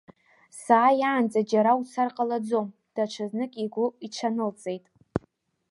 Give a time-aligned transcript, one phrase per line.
[0.63, 4.85] Сааиаанӡа џьара уцар ҟалаӡом, даҽа знык игәы иҽанылҵеит.